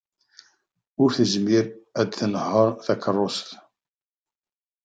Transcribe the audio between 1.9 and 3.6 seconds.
ad tenheṛ takeṛṛust.